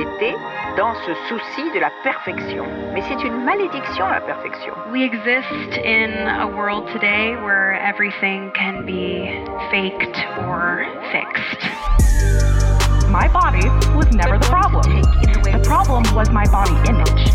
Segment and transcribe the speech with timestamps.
[0.00, 0.34] été
[0.76, 2.64] dans ce souci de la perfection.
[2.94, 4.72] Mais c'est une malédiction, la perfection.
[4.90, 9.28] We exist in a world today where everything can be
[9.70, 10.16] faked
[10.48, 11.60] or fixed.
[13.10, 15.02] My body was never the problem.
[15.42, 17.32] The problem was my body image.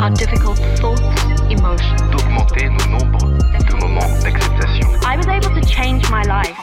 [0.00, 1.02] Our difficult thoughts,
[1.50, 2.00] emotions.
[2.10, 4.88] D'augmenter nos nombres de moments d'acceptation.
[5.04, 6.58] I was able to change my life.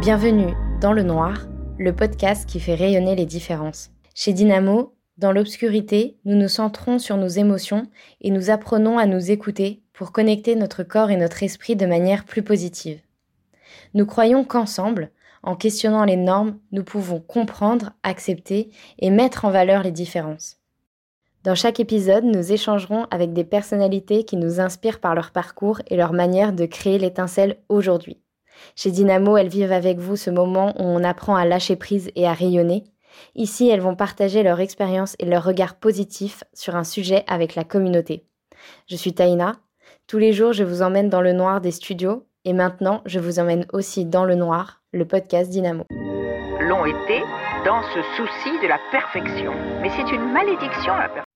[0.00, 1.34] Bienvenue dans le noir,
[1.78, 3.90] le podcast qui fait rayonner les différences.
[4.12, 7.84] Chez Dynamo, dans l'obscurité, nous nous centrons sur nos émotions
[8.20, 12.24] et nous apprenons à nous écouter pour connecter notre corps et notre esprit de manière
[12.24, 13.00] plus positive.
[13.94, 15.12] Nous croyons qu'ensemble,
[15.44, 20.56] en questionnant les normes, nous pouvons comprendre, accepter et mettre en valeur les différences.
[21.44, 25.96] Dans chaque épisode, nous échangerons avec des personnalités qui nous inspirent par leur parcours et
[25.96, 28.18] leur manière de créer l'étincelle aujourd'hui.
[28.76, 32.26] Chez Dynamo, elles vivent avec vous ce moment où on apprend à lâcher prise et
[32.26, 32.84] à rayonner.
[33.34, 37.64] Ici, elles vont partager leur expérience et leur regard positif sur un sujet avec la
[37.64, 38.24] communauté.
[38.88, 39.56] Je suis Taïna.
[40.06, 43.38] Tous les jours, je vous emmène dans le noir des studios et maintenant, je vous
[43.38, 45.84] emmène aussi dans le noir, le podcast Dynamo.
[46.60, 47.22] L'ont été
[47.64, 49.52] dans ce souci de la perfection.
[49.82, 51.27] Mais c'est une malédiction, la.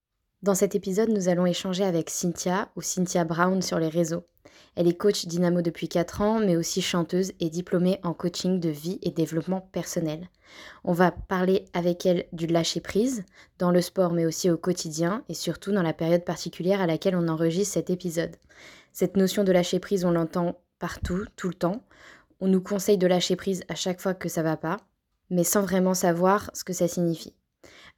[0.42, 4.24] Dans cet épisode, nous allons échanger avec Cynthia ou Cynthia Brown sur les réseaux.
[4.74, 8.68] Elle est coach Dynamo depuis 4 ans, mais aussi chanteuse et diplômée en coaching de
[8.68, 10.28] vie et développement personnel.
[10.82, 13.24] On va parler avec elle du lâcher-prise,
[13.60, 17.14] dans le sport mais aussi au quotidien, et surtout dans la période particulière à laquelle
[17.14, 18.34] on enregistre cet épisode.
[18.92, 21.84] Cette notion de lâcher-prise, on l'entend partout, tout le temps.
[22.40, 24.78] On nous conseille de lâcher prise à chaque fois que ça va pas,
[25.30, 27.34] mais sans vraiment savoir ce que ça signifie.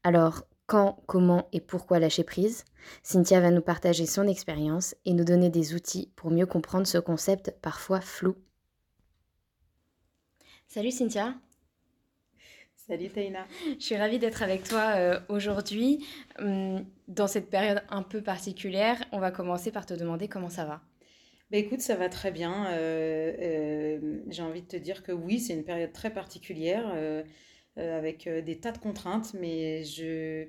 [0.02, 2.64] Alors, quand, comment et pourquoi lâcher prise
[3.02, 6.98] Cynthia va nous partager son expérience et nous donner des outils pour mieux comprendre ce
[6.98, 8.36] concept parfois flou.
[10.66, 11.34] Salut Cynthia
[12.76, 13.46] Salut Taïna.
[13.78, 16.06] Je suis ravie d'être avec toi euh, aujourd'hui.
[16.38, 20.66] Hum, dans cette période un peu particulière, on va commencer par te demander comment ça
[20.66, 20.82] va.
[21.50, 22.66] Bah écoute, ça va très bien.
[22.72, 27.22] Euh, euh, j'ai envie de te dire que oui, c'est une période très particulière euh,
[27.76, 30.46] avec euh, des tas de contraintes, mais je,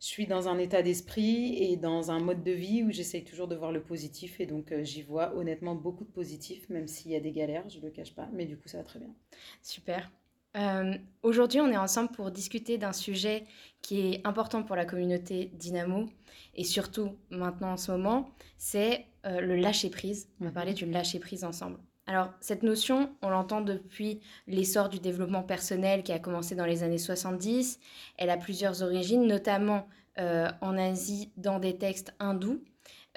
[0.00, 3.48] je suis dans un état d'esprit et dans un mode de vie où j'essaye toujours
[3.48, 7.12] de voir le positif et donc euh, j'y vois honnêtement beaucoup de positif, même s'il
[7.12, 8.98] y a des galères, je ne le cache pas, mais du coup ça va très
[9.00, 9.14] bien.
[9.62, 10.10] Super.
[10.56, 13.44] Euh, Aujourd'hui, on est ensemble pour discuter d'un sujet
[13.80, 16.06] qui est important pour la communauté Dynamo
[16.54, 20.28] et surtout maintenant en ce moment, c'est euh, le lâcher-prise.
[20.40, 20.52] On va Mhm.
[20.52, 21.78] parler du lâcher-prise ensemble.
[22.06, 26.82] Alors, cette notion, on l'entend depuis l'essor du développement personnel qui a commencé dans les
[26.82, 27.78] années 70.
[28.18, 32.62] Elle a plusieurs origines, notamment euh, en Asie dans des textes hindous.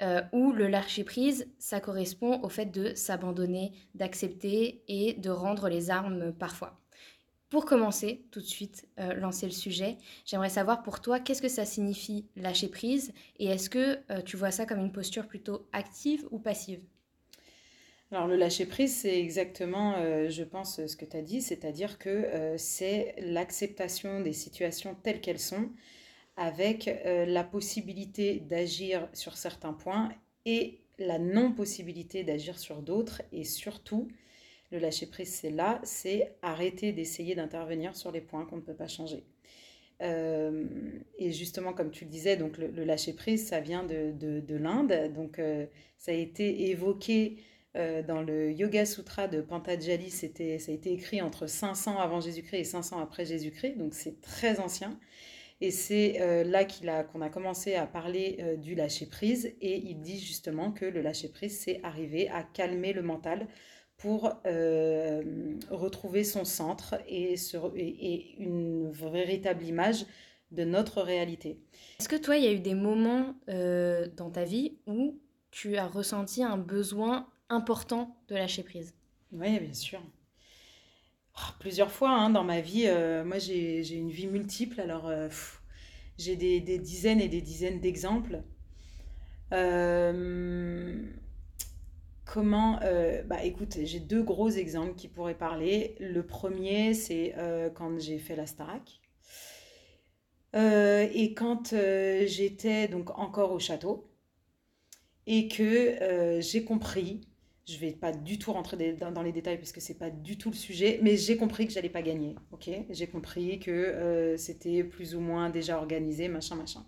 [0.02, 5.90] euh, où le lâcher-prise, ça correspond au fait de s'abandonner, d'accepter et de rendre les
[5.90, 6.80] armes parfois.
[7.50, 11.48] Pour commencer, tout de suite, euh, lancer le sujet, j'aimerais savoir pour toi, qu'est-ce que
[11.48, 13.12] ça signifie lâcher prise?
[13.38, 16.82] Et est-ce que euh, tu vois ça comme une posture plutôt active ou passive?
[18.12, 21.98] Alors le lâcher prise, c'est exactement, euh, je pense, ce que tu as dit, c'est-à-dire
[21.98, 25.70] que euh, c'est l'acceptation des situations telles qu'elles sont,
[26.36, 30.10] avec euh, la possibilité d'agir sur certains points
[30.44, 34.08] et la non-possibilité d'agir sur d'autres, et surtout,
[34.70, 38.74] le lâcher prise, c'est là, c'est arrêter d'essayer d'intervenir sur les points qu'on ne peut
[38.74, 39.24] pas changer.
[40.02, 40.66] Euh,
[41.18, 44.40] et justement, comme tu le disais, donc le, le lâcher prise, ça vient de, de,
[44.40, 45.66] de l'Inde, donc euh,
[45.98, 47.38] ça a été évoqué
[47.76, 52.58] euh, dans le Yoga Sutra de Pantajali, ça a été écrit entre 500 avant Jésus-Christ
[52.58, 54.98] et 500 après Jésus-Christ, donc c'est très ancien.
[55.60, 60.18] Et c'est euh, là qu'on a commencé à parler euh, du lâcher-prise, et il dit
[60.18, 63.46] justement que le lâcher-prise, c'est arriver à calmer le mental
[63.98, 64.34] pour
[65.70, 67.34] retrouver son centre et,
[68.38, 70.04] une véritable image
[70.50, 71.58] de notre réalité.
[71.98, 75.18] Est-ce que toi, il y a eu des moments dans ta vie où
[75.50, 78.94] tu as ressenti un besoin important de lâcher prise
[79.32, 80.00] Oui, bien sûr.
[81.36, 85.28] Oh, plusieurs fois hein, dans ma vie, euh, moi j'ai une vie multiple, alors euh,
[86.18, 88.42] j'ai des, des dizaines et des dizaines d'exemples.
[89.52, 91.04] Euh,
[92.24, 92.80] comment
[93.26, 95.94] Bah écoute, j'ai deux gros exemples qui pourraient parler.
[96.00, 97.34] Le premier, c'est
[97.74, 99.00] quand j'ai fait la Starac.
[100.54, 101.74] Et quand
[102.26, 104.10] j'étais donc encore au château
[105.26, 107.20] et que j'ai compris,
[107.66, 110.50] je vais pas du tout rentrer dans les détails parce que c'est pas du tout
[110.50, 112.70] le sujet, mais j'ai compris que j'allais pas gagner, ok?
[112.90, 116.86] J'ai compris que euh, c'était plus ou moins déjà organisé, machin, machin.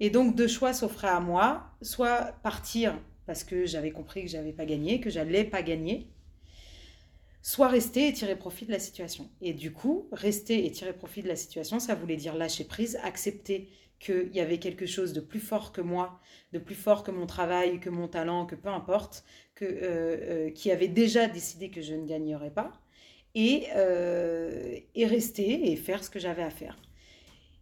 [0.00, 4.52] Et donc deux choix s'offraient à moi, soit partir parce que j'avais compris que j'avais
[4.52, 6.10] pas gagné, que j'allais pas gagner,
[7.42, 9.30] soit rester et tirer profit de la situation.
[9.42, 12.98] Et du coup, rester et tirer profit de la situation, ça voulait dire lâcher prise,
[13.02, 13.68] accepter
[14.00, 16.18] qu'il y avait quelque chose de plus fort que moi,
[16.52, 19.24] de plus fort que mon travail, que mon talent, que peu importe,
[19.54, 19.76] que, euh,
[20.48, 22.72] euh, qui avait déjà décidé que je ne gagnerais pas,
[23.34, 26.78] et, euh, et rester et faire ce que j'avais à faire.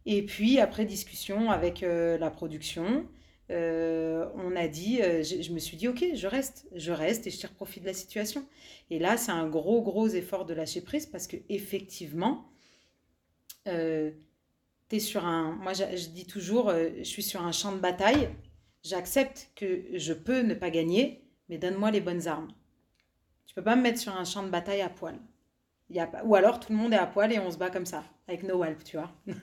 [0.06, 3.06] Et puis, après discussion avec la production,
[3.50, 7.36] on a dit, je, je, me suis dit, ok, je reste, je reste et je
[7.36, 8.46] tire profit de la situation.
[8.88, 12.46] Et là, c'est un gros, gros effort de lâcher prise parce que effectivement,
[14.96, 15.52] es sur un.
[15.52, 18.28] Moi, je, dis toujours, je suis sur un champ de bataille.
[18.82, 22.48] J'accepte que je peux ne pas gagner, mais donne-moi les bonnes armes.
[23.46, 25.18] Tu peux pas me mettre sur un champ de bataille à poil.
[25.90, 26.24] Y a.
[26.24, 28.42] Ou alors tout le monde est à poil et on se bat comme ça, avec
[28.42, 29.10] no help, tu vois.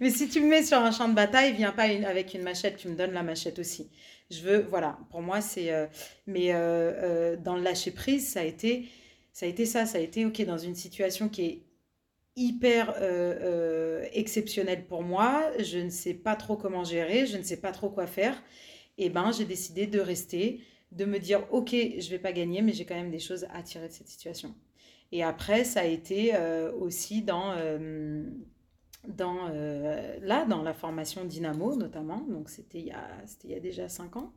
[0.00, 2.76] mais si tu me mets sur un champ de bataille, viens pas avec une machette,
[2.76, 3.90] tu me donnes la machette aussi.
[4.30, 5.72] Je veux, voilà, pour moi c'est.
[5.72, 5.86] Euh,
[6.26, 8.86] mais euh, euh, dans le lâcher prise, ça a été,
[9.32, 11.62] ça a été ça, ça a été ok dans une situation qui est
[12.38, 12.94] hyper
[14.12, 15.50] exceptionnelle pour moi.
[15.58, 18.42] Je ne sais pas trop comment gérer, je ne sais pas trop quoi faire.
[18.98, 20.60] Et ben j'ai décidé de rester,
[20.92, 23.62] de me dire ok, je vais pas gagner, mais j'ai quand même des choses à
[23.62, 24.54] tirer de cette situation.
[25.12, 26.32] Et après, ça a été
[26.80, 27.54] aussi dans
[29.06, 33.08] dans, euh, là, dans la formation Dynamo notamment, donc c'était il, y a,
[33.44, 34.32] il y a déjà cinq ans.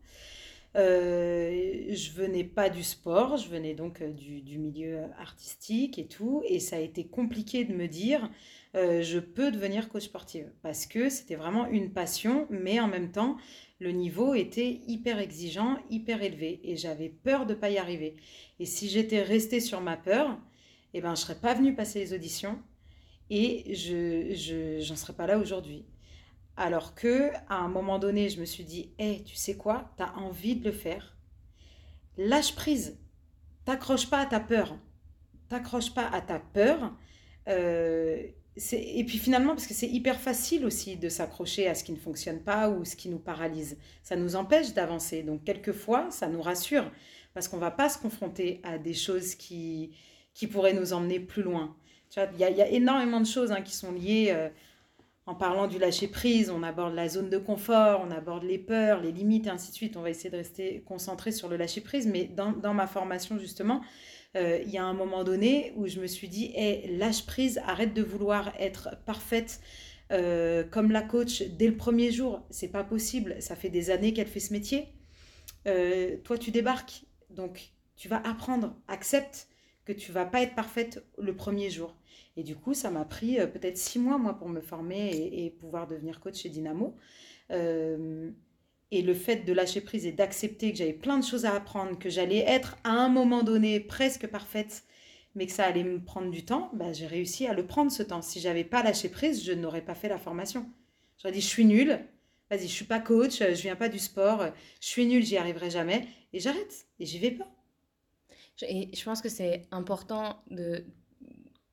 [0.77, 6.43] Euh, je venais pas du sport, je venais donc euh, du, milieu artistique et tout,
[6.47, 8.29] et ça a été compliqué de me dire
[8.75, 13.11] euh, je peux devenir coach sportive parce que c'était vraiment une passion, mais en même
[13.11, 13.35] temps
[13.79, 18.15] le niveau était hyper exigeant, hyper élevé, et j'avais peur de pas y arriver.
[18.59, 20.37] Et si j'étais restée sur ma peur,
[20.93, 22.59] eh ben je serais pas venue passer les auditions,
[23.29, 25.85] et je j'en serais pas là aujourd'hui.
[26.57, 30.03] Alors que à un moment donné, je me suis dit, hé, tu sais quoi, tu
[30.03, 31.15] as envie de le faire.
[32.17, 32.97] Lâche prise.
[33.65, 34.77] T'accroche pas à ta peur.
[35.49, 36.93] T'accroche pas à ta peur.
[37.47, 38.23] Euh,
[38.73, 41.97] et puis finalement, parce que c'est hyper facile aussi de s'accrocher à ce qui ne
[41.97, 43.77] fonctionne pas ou ce qui nous paralyse.
[44.03, 45.23] Ça nous empêche d'avancer.
[45.23, 46.91] Donc quelquefois, ça nous rassure
[47.33, 49.91] parce qu'on va pas se confronter à des choses qui,
[50.33, 51.75] qui pourraient nous emmener plus loin.
[52.17, 54.31] Il y, a énormément de choses hein, qui sont liées.
[54.31, 54.49] Euh,
[55.27, 59.01] en parlant du lâcher prise, on aborde la zone de confort, on aborde les peurs,
[59.01, 59.95] les limites, et ainsi de suite.
[59.95, 62.07] On va essayer de rester concentré sur le lâcher prise.
[62.07, 63.81] Mais dans, ma formation, justement,
[64.35, 67.59] euh, il y a un moment donné où je me suis dit hey, lâche prise,
[67.65, 69.61] arrête de vouloir être parfaite.
[70.11, 73.35] Euh, comme la coach dès le premier jour, c'est pas possible.
[73.41, 74.87] Ça fait des années qu'elle fait ce métier.
[76.23, 78.75] toi, tu débarques, donc tu vas apprendre.
[78.87, 79.47] Accepte
[79.85, 81.95] que tu vas pas être parfaite le premier jour.
[82.37, 85.49] Et du coup, ça m'a pris euh, peut-être six mois, moi, pour me former et,
[85.49, 86.95] pouvoir devenir coach chez Dynamo.
[87.51, 88.31] Euh,
[88.91, 91.97] et le fait de lâcher prise et d'accepter que j'avais plein de choses à apprendre,
[91.97, 94.83] que j'allais être à un moment donné presque parfaite,
[95.35, 98.03] mais que ça allait me prendre du temps, bah, j'ai réussi à le prendre ce
[98.03, 98.21] temps.
[98.21, 100.69] Si j'avais pas lâché prise, je n'aurais pas fait la formation.
[101.17, 101.99] J'aurais dit, je suis nulle,
[102.49, 104.45] vas-y, je suis pas coach, je viens pas du sport,
[104.81, 107.49] je suis nulle, j'y arriverai jamais, et j'arrête, et j'y vais pas.
[108.63, 110.83] Et je pense que c'est important de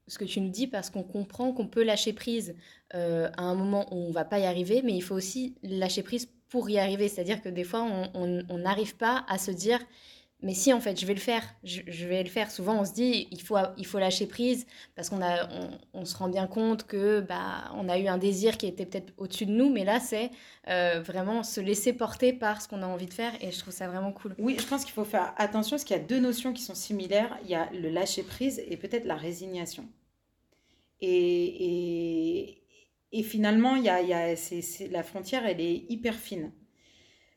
[0.09, 2.55] ce que tu nous dis parce qu'on comprend qu'on peut lâcher prise
[2.95, 6.03] euh, à un moment où on va pas y arriver, mais il faut aussi lâcher
[6.03, 7.09] prise pour y arriver.
[7.09, 9.81] C'est-à-dire que des fois, on n'arrive pas à se dire
[10.41, 12.51] mais si en fait je vais le faire, je, vais le faire.
[12.51, 16.47] Souvent on se dit il faut, il faut lâcher prise parce qu'on se rend bien
[16.47, 19.85] compte que bah on a eu un désir qui était peut-être au-dessus de nous, mais
[19.85, 20.31] là c'est
[20.69, 23.75] euh, vraiment se laisser porter par ce qu'on a envie de faire et je trouve
[23.75, 24.37] ça vraiment cool.
[24.39, 26.77] Oui, je pense qu'il faut faire attention parce qu'il y a deux notions qui sont
[26.77, 27.37] similaires.
[27.43, 29.87] Il y a le lâcher prise et peut-être la résignation.
[31.01, 32.55] Et,
[33.25, 36.53] finalement la frontière elle est hyper fine.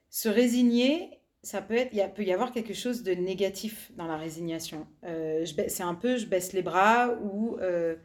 [0.09, 4.17] Se résigner ça peut être, il peut y avoir quelque chose de négatif dans la
[4.17, 4.87] résignation.
[5.05, 7.95] Euh, c'est un peu, je baisse les bras ou euh,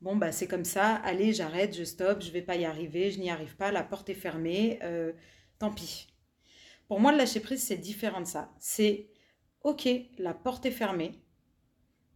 [0.00, 3.18] bon bah c'est comme ça, allez j'arrête, je stoppe, je vais pas y arriver, je
[3.18, 5.12] n'y arrive pas, la porte est fermée, euh,
[5.58, 6.08] tant pis.
[6.86, 8.52] Pour moi le lâcher prise c'est différent de ça.
[8.60, 9.08] C'est
[9.62, 11.20] ok, la porte est fermée,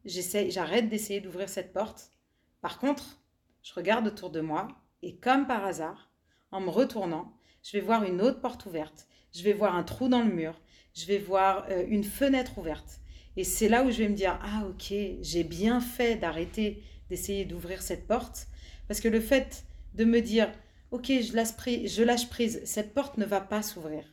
[0.05, 2.13] j'arrête d'essayer d'ouvrir cette porte.
[2.61, 3.21] Par contre,
[3.63, 4.69] je regarde autour de moi
[5.03, 6.11] et comme par hasard,
[6.51, 10.09] en me retournant, je vais voir une autre porte ouverte, je vais voir un trou
[10.09, 10.61] dans le mur,
[10.95, 13.01] je vais voir euh, une fenêtre ouverte.
[13.37, 17.45] Et c'est là où je vais me dire, ah ok, j'ai bien fait d'arrêter d'essayer
[17.45, 18.49] d'ouvrir cette porte.
[18.87, 20.51] Parce que le fait de me dire,
[20.91, 24.05] ok, je lâche, prise, je lâche prise, cette porte ne va pas s'ouvrir.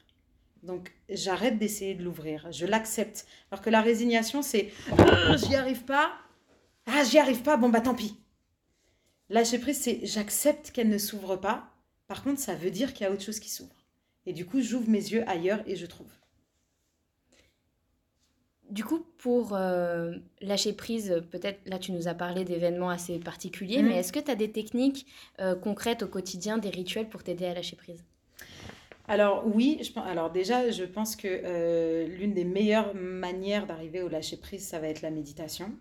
[0.63, 3.25] Donc j'arrête d'essayer de l'ouvrir, je l'accepte.
[3.51, 6.11] Alors que la résignation, c'est, euh, j'y arrive pas,
[6.87, 8.15] ah j'y arrive pas, bon bah tant pis.
[9.29, 11.69] Lâcher prise, c'est j'accepte qu'elle ne s'ouvre pas.
[12.07, 13.85] Par contre, ça veut dire qu'il y a autre chose qui s'ouvre.
[14.25, 16.09] Et du coup, j'ouvre mes yeux ailleurs et je trouve
[18.69, 23.81] Du coup, pour euh, lâcher prise, peut-être là tu nous as parlé d'événements assez particuliers,
[23.81, 23.87] Mhm.
[23.87, 25.05] mais est-ce que tu as des techniques
[25.39, 28.03] euh, concrètes au quotidien, des rituels pour t'aider à lâcher prise?
[29.07, 34.01] Alors oui, je pense, alors déjà, je pense que euh, l'une des meilleures manières d'arriver
[34.01, 35.71] au lâcher-prise, ça va être la méditation.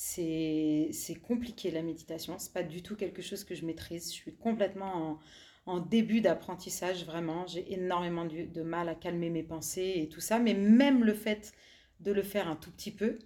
[0.00, 4.12] C'est compliqué la méditation, c'est pas du tout quelque chose que je maîtrise.
[4.12, 5.18] Je suis complètement
[5.66, 7.48] en, début d'apprentissage, vraiment.
[7.48, 11.52] J'ai énormément de mal à calmer mes pensées et tout ça, mais même le fait
[11.98, 13.18] de le faire un tout petit peu,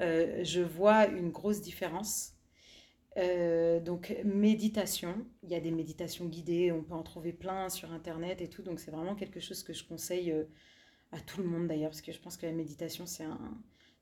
[0.00, 2.32] euh, je vois une grosse différence.
[3.18, 7.92] Euh, donc méditation, il y a des méditations guidées, on peut en trouver plein sur
[7.92, 10.44] internet et tout, donc c'est vraiment quelque chose que je conseille euh,
[11.12, 13.56] à tout le monde d'ailleurs, parce que je pense que la méditation c'est un,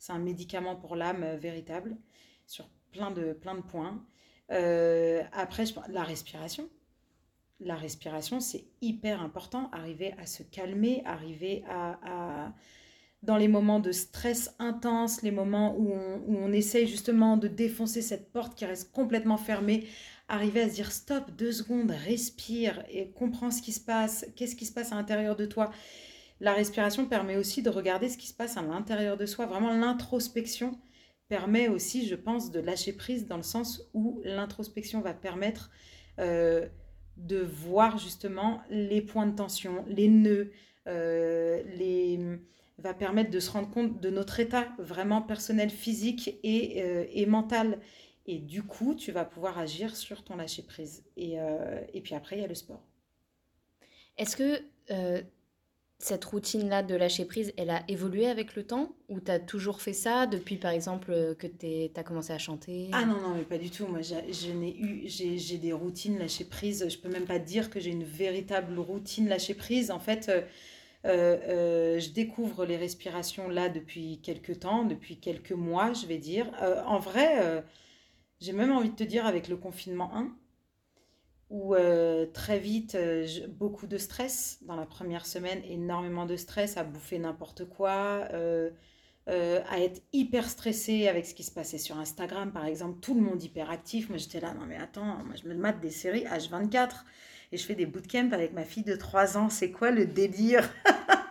[0.04, 1.96] c'est un médicament pour l'âme euh, véritable
[2.46, 4.04] sur plein de, plein de points.
[4.50, 6.68] Euh, après, je la respiration.
[7.60, 11.98] La respiration, c'est hyper important, arriver à se calmer, arriver à,
[12.46, 12.54] à-
[13.22, 17.48] dans les moments de stress intense, les moments où on, où on essaye justement de
[17.48, 19.86] défoncer cette porte qui reste complètement fermée,
[20.28, 24.56] arriver à se dire stop, deux secondes, respire et comprends ce qui se passe, qu'est-ce
[24.56, 25.70] qui se passe à l'intérieur de toi.
[26.40, 29.46] La respiration permet aussi de regarder ce qui se passe à l'intérieur de soi.
[29.46, 30.78] Vraiment, l'introspection
[31.28, 35.70] permet aussi, je pense, de lâcher prise dans le sens où l'introspection va permettre
[36.18, 36.68] euh,
[37.16, 40.50] de voir justement les points de tension, les nœuds,
[40.86, 42.38] euh, les
[42.78, 47.78] va permettre de se rendre compte de notre état vraiment personnel, physique et, euh, mental.
[48.26, 51.04] Et du coup, tu vas pouvoir agir sur ton lâcher prise.
[51.16, 51.38] Et,
[52.02, 52.82] puis après, il y a le sport.
[54.18, 54.60] Est-ce que
[56.04, 59.80] cette routine-là de lâcher prise, elle a évolué avec le temps Ou tu as toujours
[59.80, 62.90] fait ça depuis, par exemple, euh, que tu as commencé à chanter?
[62.92, 63.86] Ah non, non, mais pas du tout.
[63.86, 66.86] Moi, je n'ai eu, j'ai des routines lâcher prise.
[66.90, 69.90] Je peux même pas dire que j'ai une véritable routine lâcher prise.
[69.90, 70.42] En fait, euh,
[71.06, 76.50] euh, je découvre les respirations là depuis quelques temps, depuis quelques mois, je vais dire.
[76.86, 77.64] En vrai,
[78.42, 80.36] j'ai même envie de te dire avec le confinement 1,
[81.54, 84.58] où euh, très vite, euh, beaucoup de stress.
[84.62, 88.70] Dans la première semaine, énormément de stress, à bouffer n'importe quoi, euh,
[89.28, 92.98] à être hyper stressée avec ce qui se passait sur Instagram, par exemple.
[93.00, 94.08] Tout le monde hyper actif.
[94.08, 97.04] Moi, j'étais là, non mais attends, moi je me mate des séries H24
[97.52, 99.48] et je fais des bootcamps avec ma fille de 3 ans.
[99.48, 100.68] C'est quoi le délire?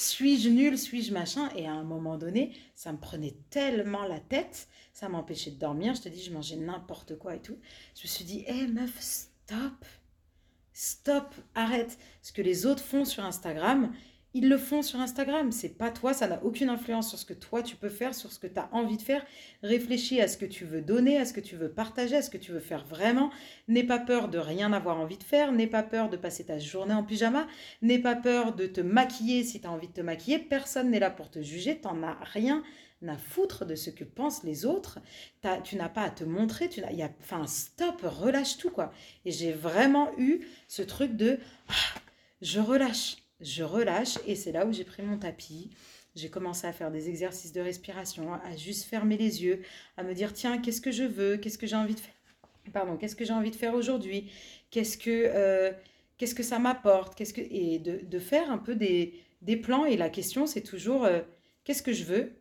[0.00, 1.50] Suis-je nulle Suis-je machin?
[1.56, 5.94] Et à un moment donné, ça me prenait tellement la tête, ça m'empêchait de dormir.
[5.94, 7.58] Je te dis, je mangeais n'importe quoi et tout.
[7.94, 9.84] Je me suis dit, hé meuf, stop
[10.72, 11.98] Stop, arrête.
[12.22, 13.92] Ce que les autres font sur Instagram,
[14.34, 15.50] ils le font sur Instagram.
[15.52, 18.32] C'est pas toi, ça n'a aucune influence sur ce que toi tu peux faire, sur
[18.32, 19.24] ce que tu as envie de faire.
[19.62, 22.30] Réfléchis à ce que tu veux donner, à ce que tu veux partager, à ce
[22.30, 23.30] que tu veux faire vraiment.
[23.68, 25.52] N'aie pas peur de rien avoir envie de faire.
[25.52, 27.46] N'aie pas peur de passer ta journée en pyjama.
[27.82, 30.38] N'aie pas peur de te maquiller si tu as envie de te maquiller.
[30.38, 31.80] Personne n'est là pour te juger.
[31.80, 32.62] T'en as rien
[33.08, 35.00] à foutre de ce que pensent les autres.
[35.64, 36.68] Tu n'as pas à te montrer.
[36.68, 38.92] Tu y a, enfin, stop, relâche tout quoi.
[39.24, 42.00] Et j'ai vraiment eu ce truc de ah,
[42.42, 44.18] je relâche, je relâche.
[44.26, 45.70] Et c'est là où j'ai pris mon tapis.
[46.16, 49.62] J'ai commencé à faire des exercices de respiration, à juste fermer les yeux,
[49.96, 53.14] à me dire tiens, qu'est-ce que je veux, qu'est-ce que j'ai envie de faire, qu'est-ce
[53.14, 54.28] que j'ai envie de faire aujourd'hui,
[54.70, 55.72] qu'est-ce que euh,
[56.42, 59.84] ça m'apporte, qu'est-ce que et de, faire un peu des, des plans.
[59.84, 61.20] Et la question c'est toujours euh,
[61.62, 62.32] qu'est-ce que je veux?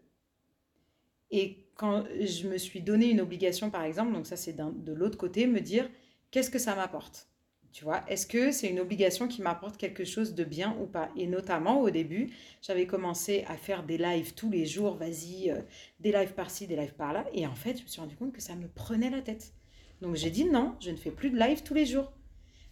[1.30, 5.18] Et quand je me suis donné une obligation, par exemple, donc ça c'est de l'autre
[5.18, 5.88] côté, me dire
[6.32, 7.29] qu'est-ce que ça m'apporte?
[7.72, 11.10] Tu vois, est-ce que c'est une obligation qui m'apporte quelque chose de bien ou pas?
[11.16, 15.62] Et notamment au début, j'avais commencé à faire des lives tous les jours, vas-y, euh,
[16.00, 17.26] des lives par-ci, des lives par-là.
[17.34, 19.54] Et en fait, je me suis rendu compte que ça me prenait la tête.
[20.02, 22.12] Donc j'ai dit non, je ne fais plus de live tous les jours.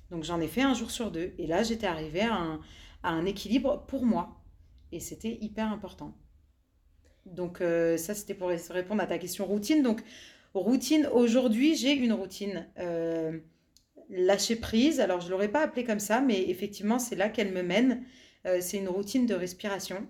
[0.10, 1.34] Donc j'en ai fait un jour sur deux.
[1.38, 2.60] Et là, j'étais arrivée à
[3.04, 4.42] un, équilibre pour moi.
[4.92, 6.18] Et c'était hyper important.
[7.26, 9.84] Donc euh, ça, c'était pour répondre à ta question routine.
[9.84, 10.02] Donc
[10.56, 12.68] routine, aujourd'hui, j'ai une routine.
[12.80, 13.40] Euh,
[14.10, 15.00] lâcher prise.
[15.00, 18.04] Alors, je ne l'aurais pas appelée comme ça, mais effectivement, c'est là qu'elle me mène.
[18.46, 20.08] Euh, c'est une routine de respiration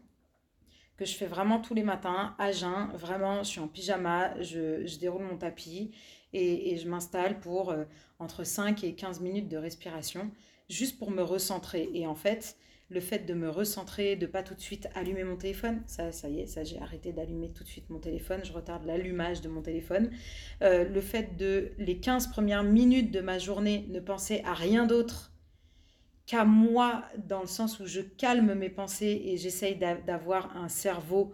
[0.98, 2.90] que je fais vraiment tous les matins, à jeun.
[2.96, 5.92] Vraiment, je suis en pyjama, je, déroule mon tapis
[6.34, 7.86] et, et je m'installe pour euh,
[8.20, 10.32] entre 5 et 15 minutes de respiration,
[10.70, 11.90] juste pour me recentrer.
[11.94, 12.58] Et en fait,
[12.90, 16.30] le fait de me recentrer, de pas tout de suite allumer mon téléphone, ça, ça
[16.30, 19.50] y est, ça j'ai arrêté d'allumer tout de suite mon téléphone, je retarde l'allumage de
[19.50, 20.10] mon téléphone.
[20.62, 24.86] Euh, le fait de les 15 premières minutes de ma journée ne penser à rien
[24.86, 25.34] d'autre
[26.26, 30.68] qu'à moi, dans le sens où je calme mes pensées et j'essaye d'a- d'avoir un
[30.70, 31.32] cerveau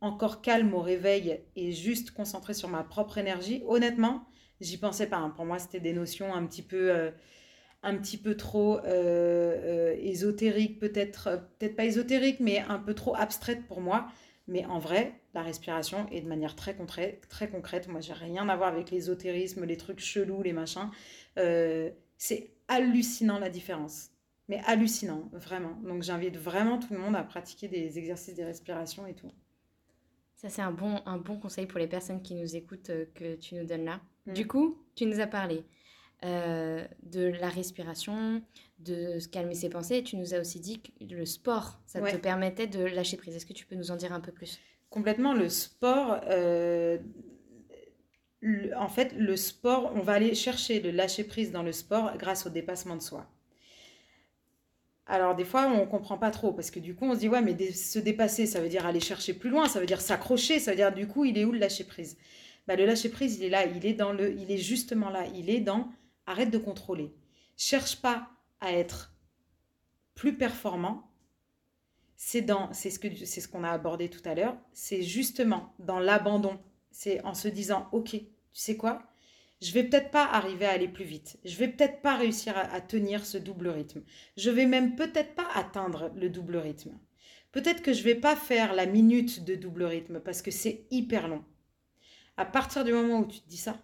[0.00, 4.26] encore calme au réveil et juste concentré sur ma propre énergie, honnêtement,
[4.60, 5.18] j'y pensais pas.
[5.18, 5.30] hein.
[5.30, 7.10] Pour moi, c'était des notions un petit peu, euh,
[7.86, 12.94] un petit peu trop euh, euh, ésotériques, peut-être, euh, peut-être pas ésotériques, mais un peu
[12.94, 14.08] trop abstraites pour moi.
[14.48, 17.26] Mais en vrai, la respiration est de manière très concrète.
[17.28, 17.88] Très concrète.
[17.88, 20.90] Moi, j'ai rien à voir avec l'ésotérisme, les trucs chelous, les machins.
[21.38, 24.10] Euh, c'est hallucinant la différence.
[24.48, 25.76] Mais hallucinant, vraiment.
[25.84, 29.30] Donc, j'invite vraiment tout le monde à pratiquer des exercices de respiration et tout.
[30.34, 33.36] Ça, c'est un bon, un bon conseil pour les personnes qui nous écoutent euh, que
[33.36, 34.00] tu nous donnes là.
[34.26, 34.32] Mm.
[34.32, 35.64] Du coup, tu nous as parlé
[36.24, 38.42] euh, de la respiration,
[38.78, 40.02] de calmer ses pensées.
[40.02, 42.12] Tu nous as aussi dit que le sport, ça Ouais.
[42.12, 43.34] te permettait de lâcher prise.
[43.36, 44.58] Est-ce que tu peux nous en dire un peu plus?
[44.90, 46.98] Complètement, le sport, euh,
[48.40, 52.46] le- en fait, le sport, on va aller chercher le lâcher-prise dans le sport grâce
[52.46, 53.26] au dépassement de soi.
[55.06, 57.42] Alors, des fois, on comprend pas trop parce que du coup, on se dit, ouais,
[57.42, 60.58] mais dé- se dépasser, ça veut dire aller chercher plus loin, ça veut dire s'accrocher,
[60.58, 62.16] ça veut dire, du coup, il est où le lâcher-prise
[62.66, 65.48] bah, Le lâcher-prise, il est là, il est, dans le, il est justement là, il
[65.48, 65.88] est dans
[66.26, 67.14] arrête de contrôler.
[67.56, 68.30] Cherche pas
[68.60, 69.14] à être
[70.14, 71.10] plus performant,
[72.16, 74.56] c'est dans c'est ce que c'est ce qu'on a abordé tout à l'heure.
[74.72, 76.58] C'est justement dans l'abandon.
[76.90, 79.02] C'est en se disant ok tu sais quoi?
[79.60, 81.38] Je vais peut-être pas arriver à aller plus vite.
[81.44, 84.02] Je vais peut-être pas réussir à, tenir ce double rythme.
[84.36, 86.98] Je vais même peut-être pas atteindre le double rythme.
[87.52, 91.28] Peut-être que je vais pas faire la minute de double rythme parce que c'est hyper
[91.28, 91.42] long.
[92.36, 93.78] À partir du moment où tu te dis ça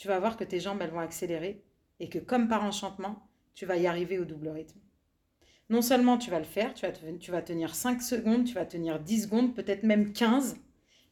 [0.00, 1.62] tu vas voir que tes jambes elles vont accélérer
[2.00, 4.80] et que comme par enchantement tu vas y arriver au double rythme
[5.68, 8.66] non seulement tu vas le faire, tu vas, tu vas tenir 5 secondes, tu vas
[8.66, 10.56] tenir 10 secondes, peut-être même 15,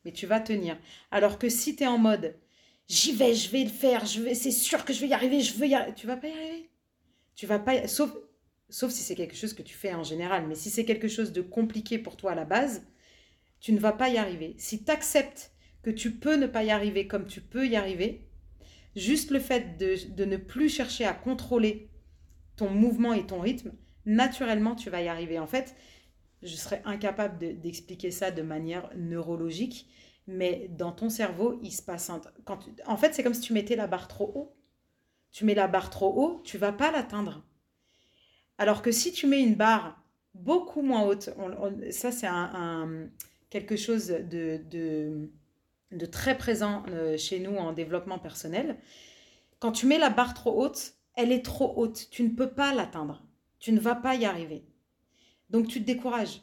[0.04, 0.76] mais tu vas tenir.
[1.12, 2.34] Alors que si tu es en mode
[2.88, 5.40] j'y vais, je vais le faire, je vais, c'est sûr que je vais y arriver,
[5.40, 6.70] je veux y arriver, tu vas pas y arriver.
[7.36, 8.10] Tu vas pas, sauf,
[8.68, 11.32] sauf si c'est quelque chose que tu fais en général, mais si c'est quelque chose
[11.32, 12.84] de compliqué pour toi à la base,
[13.60, 14.56] tu ne vas pas y arriver.
[14.58, 15.52] Si tu acceptes
[15.82, 18.27] que tu peux ne pas y arriver comme tu peux y arriver,
[18.98, 21.90] juste le fait de, ne plus chercher à contrôler
[22.56, 23.72] ton mouvement et ton rythme,
[24.04, 25.38] naturellement, tu vas y arriver.
[25.38, 25.74] En fait,
[26.42, 29.88] je serais incapable de- d'expliquer ça de manière neurologique,
[30.26, 32.20] mais dans ton cerveau, il se passe un...
[32.44, 34.54] Quand En fait, c'est comme si tu mettais la barre trop haut.
[35.30, 37.44] Tu mets la barre trop haut, tu vas pas l'atteindre.
[38.58, 40.02] Alors que si tu mets une barre
[40.34, 41.30] beaucoup moins haute,
[41.90, 42.28] ça c'est
[43.50, 45.30] quelque chose de,
[45.92, 48.78] de très présent euh, chez nous en développement personnel.
[49.58, 52.08] Quand tu mets la barre trop haute, elle est trop haute.
[52.10, 53.24] Tu ne peux pas l'atteindre.
[53.58, 54.64] Tu ne vas pas y arriver.
[55.50, 56.42] Donc tu te décourages.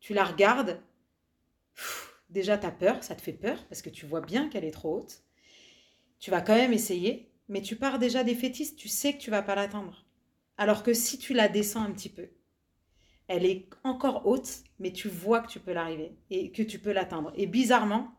[0.00, 0.80] Tu la regardes.
[2.30, 4.72] Déjà, tu as peur, ça te fait peur parce que tu vois bien qu'elle est
[4.72, 5.22] trop haute.
[6.18, 8.76] Tu vas quand même essayer, mais tu pars déjà défaitiste.
[8.76, 10.04] Tu sais que tu vas pas l'atteindre.
[10.56, 12.28] Alors que si tu la descends un petit peu,
[13.26, 16.92] elle est encore haute, mais tu vois que tu peux l'arriver et que tu peux
[16.92, 17.32] l'atteindre.
[17.36, 18.13] Et bizarrement,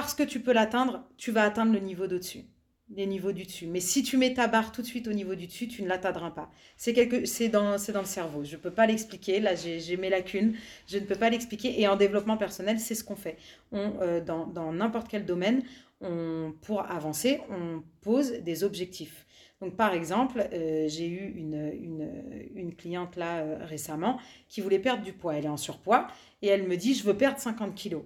[0.00, 2.44] parce que tu peux l'atteindre, tu vas atteindre le niveau d'au-dessus,
[2.88, 3.66] les niveaux du dessus.
[3.66, 5.88] Mais si tu mets ta barre tout de suite au niveau du dessus, tu ne
[5.88, 6.52] l'atteindras pas.
[6.76, 7.16] C'est quelque,
[7.50, 8.44] dans, c'est dans le cerveau.
[8.44, 9.40] Je ne peux pas l'expliquer.
[9.40, 10.54] Là, j'ai, j'ai mes lacunes.
[10.86, 11.80] Je ne peux pas l'expliquer.
[11.80, 13.38] Et en développement personnel, c'est ce qu'on fait.
[13.72, 15.64] On, euh, dans, dans n'importe quel domaine,
[16.00, 19.26] on, pour avancer, on pose des objectifs.
[19.60, 24.78] Donc, par exemple, euh, j'ai eu une, une, une cliente là euh, récemment qui voulait
[24.78, 25.34] perdre du poids.
[25.34, 26.06] Elle est en surpoids
[26.40, 28.04] et elle me dit Je veux perdre 50 kilos.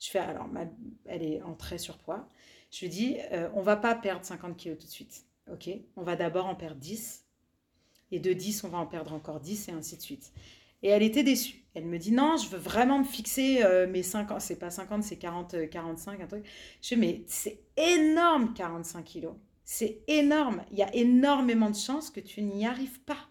[0.00, 0.48] Je fais alors,
[1.06, 2.28] elle est en très surpoids.
[2.70, 5.24] Je lui dis euh, On va pas perdre 50 kilos tout de suite.
[5.50, 5.70] Ok?
[5.96, 7.24] On va d'abord en perdre 10.
[8.10, 10.32] Et de 10, on va en perdre encore 10 et ainsi de suite.
[10.82, 11.64] Et elle était déçue.
[11.74, 14.40] Elle me dit Non, je veux vraiment me fixer euh, mes 50.
[14.40, 16.44] C'est pas 50, c'est 40, euh, 45, un truc.
[16.82, 19.34] Je fais Mais c'est énorme 45 kilos.
[19.64, 20.62] C'est énorme.
[20.70, 23.28] Il y a énormément de chances que tu n'y arrives pas.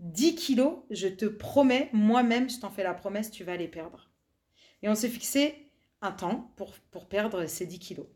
[0.00, 4.03] 10 kilos, je te promets, moi-même, je t'en fais la promesse, tu vas les perdre.
[4.82, 5.70] Et on s'est fixé
[6.02, 8.06] un temps pour, pour perdre ces 10 kilos.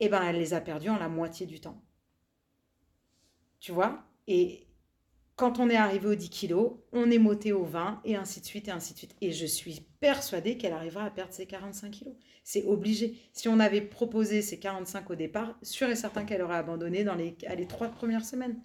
[0.00, 1.80] Et ben, elle les a perdus en la moitié du temps.
[3.60, 4.02] Tu vois?
[4.26, 4.66] Et
[5.36, 8.46] quand on est arrivé aux 10 kilos, on est monté aux 20 et ainsi de
[8.46, 9.16] suite et ainsi de suite.
[9.20, 12.14] Et je suis persuadée qu'elle arrivera à perdre ses 45 kilos.
[12.44, 13.16] C'est obligé.
[13.32, 17.14] Si on avait proposé ces 45 au départ, sûr et certain qu'elle aurait abandonné dans
[17.14, 18.60] les, à les trois premières semaines.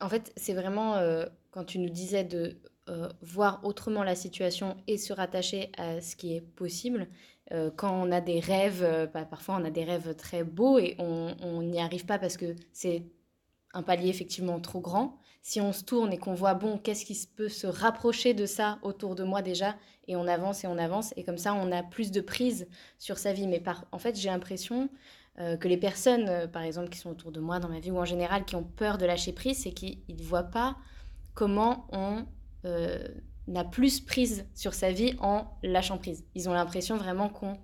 [0.00, 4.76] En fait, c'est vraiment euh, quand tu nous disais de euh, voir autrement la situation
[4.86, 7.08] et se rattacher à ce qui est possible.
[7.52, 10.78] euh, quand on a des rêves, euh, bah, parfois on a des rêves très beaux
[10.78, 13.04] et on n'y arrive pas parce que c'est
[13.72, 15.18] un palier effectivement trop grand.
[15.42, 18.78] Si on se tourne et qu'on voit, bon, qu'est-ce qui peut se rapprocher de ça
[18.82, 19.76] autour de moi déjà,
[20.08, 22.68] et on avance et on avance, et comme ça on a plus de prise
[22.98, 23.46] sur sa vie.
[23.46, 24.88] Mais en fait, j'ai l'impression
[25.36, 28.04] que les personnes, par exemple, qui sont autour de moi dans ma vie ou en
[28.04, 30.76] général, qui ont peur de lâcher prise, c'est qu'ils ne voient pas
[31.34, 32.24] comment on
[32.66, 33.08] euh,
[33.46, 36.26] n'a plus prise sur sa vie en lâchant prise.
[36.34, 37.58] Ils ont l'impression vraiment qu'on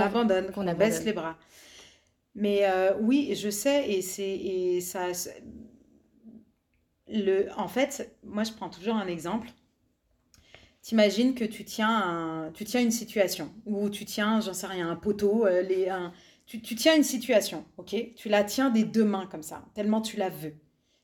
[0.00, 0.76] abandonne, qu'on abandonne.
[0.76, 1.36] baisse les bras.
[2.34, 5.08] Mais euh, oui, je sais, et c'est et ça.
[7.08, 9.48] Le, en fait, moi, je prends toujours un exemple.
[10.82, 14.88] T'imagines que tu tiens, un, tu tiens une situation, ou tu tiens, j'en sais rien,
[14.88, 16.12] un poteau, euh, les, un,
[16.46, 18.14] tu, tu tiens une situation, ok?
[18.14, 20.54] Tu la tiens des deux mains comme ça, tellement tu la veux.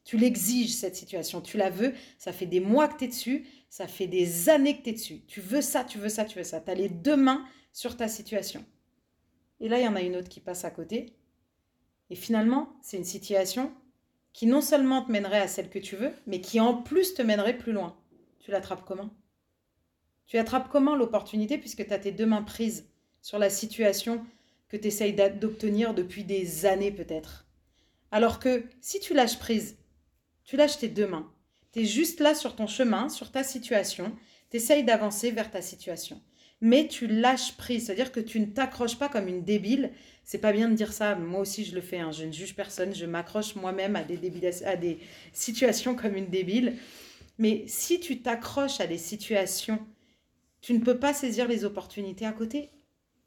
[0.05, 1.41] Tu l'exiges, cette situation.
[1.41, 1.95] Tu la veux.
[2.19, 3.47] Ça fait des mois que tu es dessus.
[3.69, 5.23] Ça fait des années que tu es dessus.
[5.27, 6.61] Tu veux ça, tu veux ça, tu veux ça.
[6.61, 8.65] Tu as les deux mains sur ta situation.
[9.61, 11.15] Et là, il y en a une autre qui passe à côté.
[12.11, 13.73] Et finalement, c'est une situation
[14.33, 17.23] qui non seulement te mènerait à celle que tu veux, mais qui en plus te
[17.23, 17.97] mènerait plus loin.
[18.41, 19.11] Tu l'attrapes comment?
[20.27, 22.89] Tu attrapes comment l'opportunité puisque tu as tes deux mains prises
[23.21, 24.25] sur la situation
[24.69, 27.47] que tu essayes d'obtenir depuis des années peut-être?
[28.11, 29.77] Alors que si tu lâches prise,
[30.45, 31.31] tu lâches tes deux mains.
[31.73, 34.15] Tu es juste là sur ton chemin, sur ta situation.
[34.51, 36.21] Tu essayes d'avancer vers ta situation.
[36.61, 39.91] Mais tu lâches prise, c'est-à-dire que tu ne t'accroches pas comme une débile.
[40.25, 42.13] C'est pas bien de dire ça, moi aussi je le fais, hein.
[42.13, 44.21] je ne juge personne, je m'accroche moi-même à des,
[44.65, 44.99] à des
[45.33, 46.77] situations comme une débile.
[47.39, 49.81] Mais si tu t'accroches à des situations,
[50.61, 52.71] tu ne peux pas saisir les opportunités à côté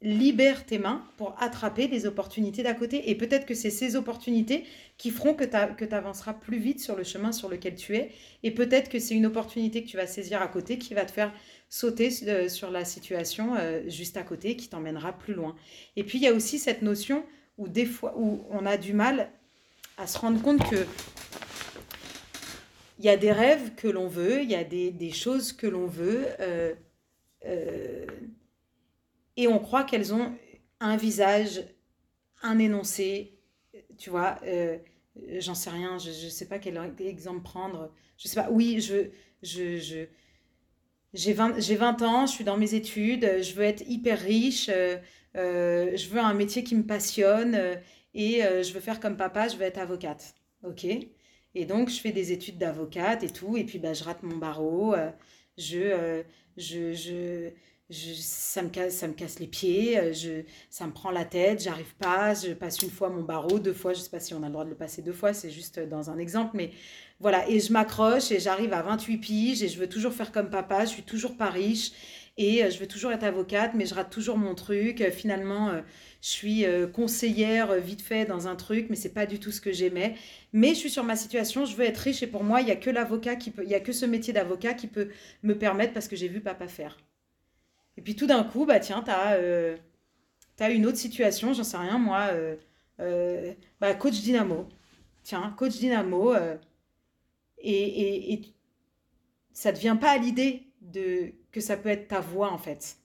[0.02, 3.10] libère tes mains pour attraper les opportunités d'à côté.
[3.10, 4.64] Et peut-être que c'est ces opportunités
[4.98, 8.10] qui feront que tu avanceras plus vite sur le chemin sur lequel tu es.
[8.42, 11.12] Et peut-être que c'est une opportunité que tu vas saisir à côté qui va te
[11.12, 11.32] faire
[11.68, 15.56] sauter euh, sur la situation euh, juste à côté, qui t'emmènera plus loin.
[15.96, 17.24] Et puis il y a aussi cette notion
[17.58, 19.30] où des fois où on a du mal
[19.96, 20.86] à se rendre compte que
[22.98, 25.86] il y a des rêves que l'on veut, il y a des, choses que l'on
[25.86, 26.26] veut.
[26.40, 26.74] Euh,
[29.36, 30.34] et on croit qu'elles ont
[30.80, 31.64] un visage,
[32.42, 33.38] un énoncé,
[33.98, 34.78] tu vois, euh,
[35.38, 39.10] j'en sais rien, je ne sais pas quel exemple prendre, je sais pas, oui, je,
[39.42, 40.06] je,
[41.14, 44.96] j'ai 20, 20, ans, je suis dans mes études, je veux être hyper riche, euh,
[45.36, 47.58] euh, je veux un métier qui me passionne
[48.14, 50.34] et je veux faire comme papa, je veux être avocate.
[50.62, 50.86] Ok?
[51.54, 54.36] Et donc, je fais des études d'avocate et tout, et puis bah, je rate mon
[54.36, 54.94] barreau,
[55.58, 56.22] je,
[56.56, 57.50] je, je,
[57.90, 61.62] ça, me casse, ça me casse les pieds, euh, je, ça me prend la tête,
[61.62, 64.42] j'arrive pas, je passe une fois mon barreau, deux fois, je sais pas si on
[64.42, 66.72] a le droit de le passer deux fois, c'est juste dans un exemple, mais
[67.20, 70.50] voilà, et je m'accroche et j'arrive à 28 piges et je veux toujours faire comme
[70.50, 71.92] papa, je suis toujours pas riche
[72.36, 75.00] et euh, je veux toujours être avocate, mais je rate toujours mon truc.
[75.00, 75.72] Euh, finalement,
[76.20, 79.72] je suis conseillère vite fait dans un truc, mais c'est pas du tout ce que
[79.72, 80.16] j'aimais.
[80.52, 82.72] Mais je suis sur ma situation, je veux être riche et pour moi, il y
[82.72, 85.08] a que l'avocat qui peut, il y a que ce métier d'avocat qui peut
[85.44, 86.98] me permettre parce que j'ai vu papa faire.
[87.96, 89.76] Et puis tout d'un coup, bah tiens, tu as, euh,
[90.60, 92.56] une autre situation, j'en sais rien, moi, euh,
[93.00, 94.68] euh, bah, coach dynamo.
[95.22, 96.34] Tiens, coach dynamo.
[97.58, 98.42] et,
[99.52, 100.64] ça ne vient pas à l'idée
[101.50, 102.98] que ça peut être ta voix, en fait.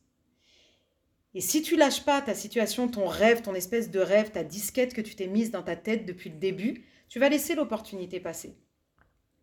[1.34, 4.94] Et si tu lâches pas ta situation, ton rêve, ton espèce de rêve, ta disquette
[4.94, 8.58] que tu t'es mise dans ta tête depuis le début, tu vas laisser l'opportunité passer.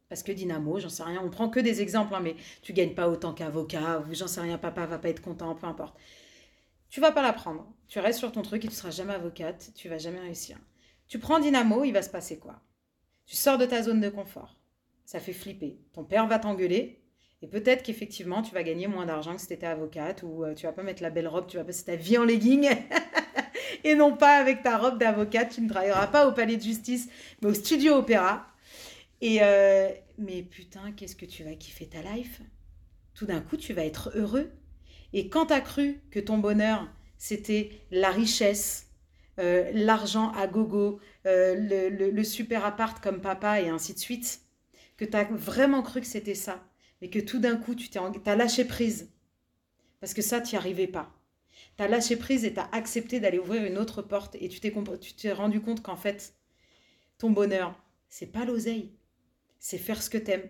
[0.08, 2.94] Parce que Dynamo, j'en sais rien, on prend que des exemples, hein, mais tu gagnes
[2.94, 5.96] pas autant qu'avocat, ou j'en sais rien, papa va pas être content, peu importe.
[6.88, 7.66] Tu vas pas la prendre.
[7.88, 10.56] Tu restes sur ton truc et tu seras jamais avocate, tu vas jamais réussir.
[11.06, 12.60] Tu prends Dynamo, il va se passer quoi?
[13.26, 14.58] Tu sors de ta zone de confort.
[15.04, 15.78] Ça fait flipper.
[15.92, 17.02] Ton père va t'engueuler.
[17.40, 20.54] Et peut-être qu'effectivement, tu vas gagner moins d'argent que si tu étais avocate ou euh,
[20.54, 22.68] tu vas pas mettre la belle robe, tu vas passer ta vie en legging
[23.84, 25.50] et non pas avec ta robe d'avocate.
[25.54, 27.08] Tu ne travailleras pas au palais de justice,
[27.40, 28.47] mais au studio opéra.
[29.20, 32.40] Et euh, mais putain, qu'est-ce que tu vas kiffer ta life?
[33.14, 34.50] Tout d'un coup, tu vas être heureux.
[35.12, 38.86] Et quand tu as cru que ton bonheur, c'était la richesse,
[39.38, 41.54] euh, l'argent à gogo, euh,
[42.12, 44.40] le, super appart comme papa et ainsi de suite,
[44.96, 46.64] que tu as vraiment cru que c'était ça,
[47.00, 49.10] mais que tout d'un coup, tu t'es as lâché prise.
[50.00, 51.12] Parce que ça, tu n'y arrivais pas.
[51.76, 54.60] Tu as lâché prise et tu as accepté d'aller ouvrir une autre porte et tu
[54.60, 56.34] t'es rendu compte qu'en fait,
[57.18, 57.74] ton bonheur,
[58.08, 58.97] c'est pas l'oseille
[59.58, 60.48] c'est faire ce que t'aimes.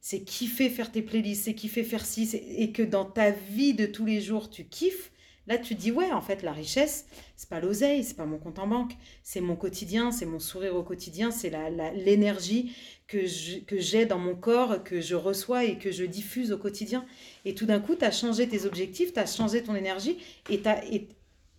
[0.00, 3.86] C'est kiffer faire tes playlists, c'est kiffer faire ci, et que dans ta vie de
[3.86, 5.10] tous les jours, tu kiffes.
[5.48, 8.58] Là, tu dis, ouais, en fait, la richesse, c'est pas l'oseille, c'est pas mon compte
[8.58, 8.92] en banque,
[9.22, 11.52] c'est mon quotidien, c'est mon sourire au quotidien, c'est
[11.94, 12.72] l'énergie
[13.06, 17.04] que j'ai dans mon corps, que je reçois et que je diffuse au quotidien.
[17.44, 20.18] Et tout d'un coup, tu as changé tes objectifs, tu as changé ton énergie,
[20.50, 21.08] et, as, et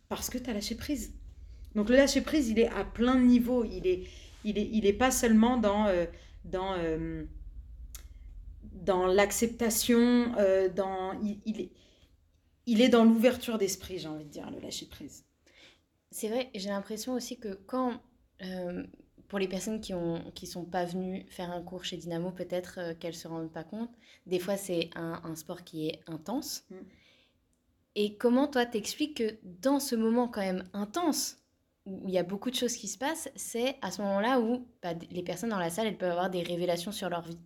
[0.10, 1.14] parce que tu as lâché prise.
[1.76, 3.64] Donc le lâcher prise, il est à plein de niveaux.
[3.64, 4.04] Il est,
[4.44, 5.88] il est, il est pas seulement dans...
[5.88, 6.06] Euh,
[6.48, 7.26] dans, euh,
[8.64, 11.72] dans l'acceptation, euh, dans, il, est,
[12.66, 15.26] il est dans l'ouverture d'esprit, j'ai envie de dire, le lâcher prise.
[16.12, 18.02] C'est vrai, j'ai l'impression aussi que quand,
[18.44, 18.84] euh,
[19.28, 22.94] pour les personnes qui ne qui sont pas venues faire un cours chez Dynamo, peut-être
[23.00, 23.92] qu'elles ne se rendent pas compte,
[24.26, 26.64] des fois c'est un, un, sport qui est intense.
[26.70, 26.76] Mm.
[27.96, 31.38] Et comment toi t'expliques que dans ce moment quand même intense,
[31.88, 34.68] où il y a beaucoup de choses qui se passent, c'est à ce moment-là où
[34.84, 37.38] bah, les personnes dans la salle, elles peuvent avoir des révélations sur leur vie.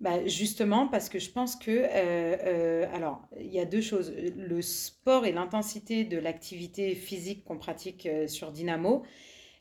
[0.00, 4.12] bah, justement, parce que je pense que, euh, euh, alors, il y a deux choses.
[4.36, 9.04] Le sport et l'intensité de l'activité physique qu'on pratique euh, sur Dynamo,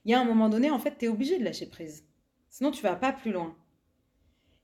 [0.06, 2.06] il y a un moment donné, en fait, tu es obligé de lâcher prise.
[2.50, 3.56] Sinon, tu vas pas plus loin.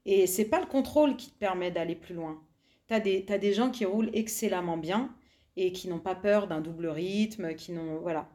[0.06, 2.42] Et c'est pas le contrôle qui te permet d'aller plus loin.
[2.88, 5.14] Tu as, as, des gens qui roulent excellemment bien
[5.56, 8.30] et qui n'ont pas peur d'un double rythme, qui n'ont voilà,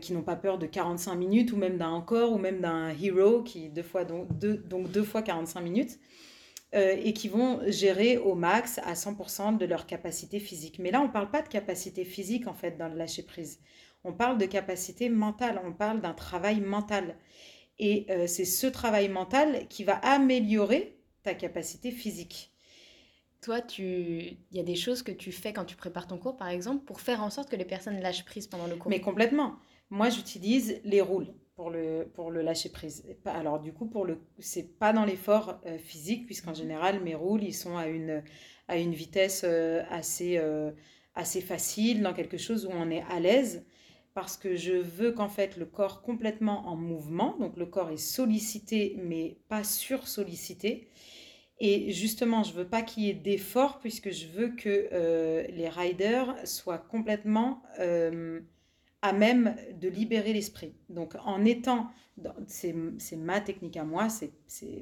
[0.00, 3.42] qui n'ont pas peur de 45 minutes ou même d'un encore ou même d'un hero
[3.42, 5.98] qui deux fois donc deux, donc deux fois 45 minutes.
[6.74, 10.80] Euh, et qui vont gérer au max à 100% de leur capacité physique.
[10.80, 13.60] Mais là, on ne parle pas de capacité physique en fait dans le lâcher prise.
[14.02, 17.16] On parle de capacité mentale, on parle d'un travail mental.
[17.78, 22.52] Et euh, c'est ce travail mental qui va améliorer ta capacité physique.
[23.46, 23.84] Toi, tu...
[24.50, 26.84] il y a des choses que tu fais quand tu prépares ton cours, par exemple,
[26.84, 28.90] pour faire en sorte que les personnes lâchent prise pendant le cours?
[28.90, 29.54] Mais complètement.
[29.88, 33.04] Moi, j'utilise les roules pour le, pour le lâcher prise.
[33.24, 36.56] Alors du coup, pour le, c'est pas dans l'effort euh, physique, puisqu'en mhm.
[36.56, 38.24] général, mes roules, ils sont à une,
[38.66, 40.72] à une vitesse euh, assez, euh,
[41.14, 43.64] assez facile, dans quelque chose où on est à l'aise,
[44.12, 47.96] parce que je veux qu'en fait le corps complètement en mouvement, donc le corps est
[47.96, 50.88] sollicité, mais pas sur-sollicité.
[51.58, 56.34] Et justement, je veux pas qu'il y ait d'effort, puisque je veux que les riders
[56.44, 57.62] soient complètement
[59.02, 60.74] à même de libérer l'esprit.
[60.88, 61.88] Donc en étant,
[62.48, 64.32] c'est ma technique à moi, c'est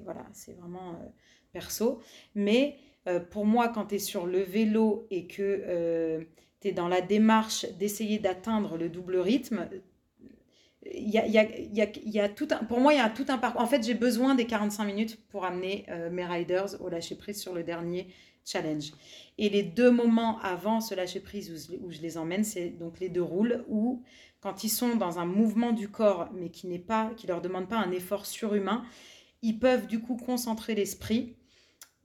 [0.04, 1.08] voilà, c'est vraiment euh,
[1.52, 2.00] perso,
[2.34, 6.24] mais euh, pour moi, quand tu es sur le vélo et que euh,
[6.60, 9.68] tu es dans la démarche d'essayer d'atteindre le double rythme,
[10.92, 13.60] y a, y, a, tout un, pour moi, il y a tout un parcours.
[13.60, 17.54] En fait, j'ai besoin des 45 minutes pour amener mes riders au lâcher prise sur
[17.54, 18.08] le dernier
[18.44, 18.92] challenge.
[19.38, 23.08] Et les deux moments avant ce lâcher prise où, je les emmène, c'est donc les
[23.08, 24.02] deux roules où,
[24.40, 27.68] quand ils sont dans un mouvement du corps, mais qui n'est pas, qui leur demande
[27.68, 28.84] pas un effort surhumain,
[29.42, 31.36] ils peuvent du coup concentrer l'esprit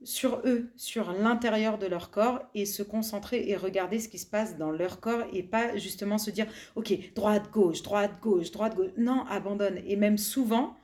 [0.02, 4.26] sur eux, sur l'intérieur de leur corps et se concentrer et regarder ce qui se
[4.26, 8.76] passe dans leur corps et pas justement se dire ok droite gauche droite gauche droite
[8.76, 10.76] gauche non abandonne et même souvent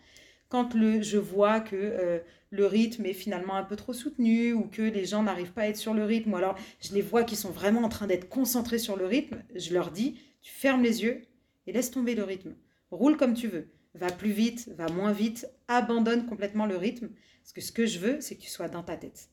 [0.48, 2.18] quand le, je vois que euh,
[2.50, 5.68] le rythme est finalement un peu trop soutenu ou que les gens n'arrivent pas à
[5.68, 8.28] être sur le rythme ou alors je les vois qui sont vraiment en train d'être
[8.28, 11.22] concentrés sur le rythme, je leur dis, tu fermes les yeux
[11.66, 12.54] et laisse tomber le rythme.
[12.90, 13.68] Roule comme tu veux.
[13.98, 17.08] Va plus vite, va moins vite, abandonne complètement le rythme.
[17.42, 19.28] Parce que ce que je veux, c'est que tu sois dans ta tête.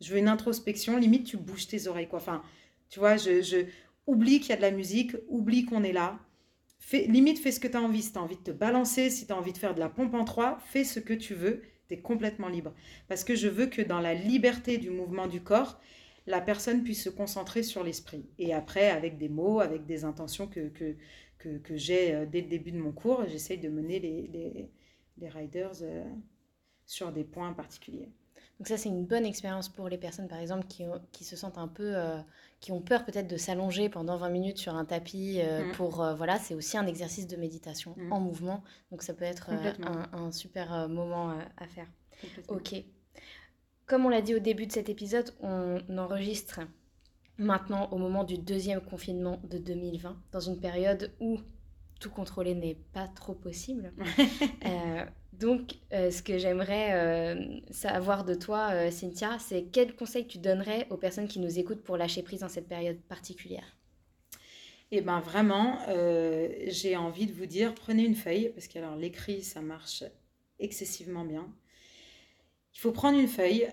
[0.00, 2.08] Je veux une introspection, limite tu bouges tes oreilles.
[2.08, 2.18] Quoi.
[2.18, 2.42] Enfin,
[2.88, 3.66] tu vois, je, je
[4.06, 6.18] oublie qu'il y a de la musique, oublie qu'on est là,
[6.92, 8.02] limite, fais ce que tu as envie.
[8.02, 9.88] Si tu as envie de te balancer, si tu as envie de faire de la
[9.88, 11.62] pompe en trois, fais ce que tu veux.
[11.88, 12.74] Tu es complètement libre.
[13.08, 15.80] Parce que je veux que dans la liberté du mouvement du corps,
[16.26, 18.26] la personne puisse se concentrer sur l'esprit.
[18.38, 20.96] Et après, avec des mots, avec des intentions que,
[21.40, 24.70] que, j'ai euh, dès le début de mon cours, j'essaye de mener les, les,
[25.18, 26.04] les riders euh,
[26.86, 28.10] sur des points particuliers.
[28.60, 31.56] Donc ça, c'est une bonne expérience pour les personnes, par exemple, qui, qui se sentent
[31.56, 32.18] un peu, euh,
[32.60, 35.40] qui ont peur peut-être de s'allonger pendant 20 minutes sur un tapis.
[35.40, 35.72] Euh, mmh.
[35.72, 38.12] Pour euh, voilà, c'est aussi un exercice de méditation mmh.
[38.12, 38.62] en mouvement.
[38.90, 41.86] Donc ça peut être un, un, super moment à faire.
[42.48, 42.74] Ok.
[43.86, 46.60] Comme on l'a dit au début de cet épisode, on enregistre
[47.40, 51.38] maintenant au moment du deuxième confinement de 2020, dans une période où
[51.98, 53.92] tout contrôler n'est pas trop possible.
[55.40, 60.36] Donc, euh, ce que j'aimerais euh, savoir de toi, euh, Cynthia, c'est quels conseils tu
[60.36, 63.76] donnerais aux personnes qui nous écoutent pour lâcher prise dans cette période particulière?
[64.92, 65.78] Eh bien, vraiment,
[66.66, 70.02] j'ai envie de vous dire, prenez une feuille, parce que alors l'écrit, ça marche
[70.58, 71.46] excessivement bien.
[72.74, 73.68] Il faut prendre une feuille,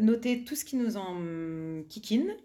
[0.00, 2.36] noter tout ce qui nous en kikine,